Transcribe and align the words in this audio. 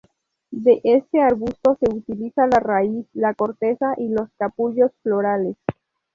De 0.49 0.81
este 0.83 1.21
arbusto 1.21 1.77
se 1.79 1.93
utiliza 1.93 2.47
la 2.47 2.57
raíz, 2.59 3.05
la 3.13 3.35
corteza 3.35 3.93
y 3.99 4.09
los 4.09 4.29
capullos 4.39 4.91
florales. 5.03 5.57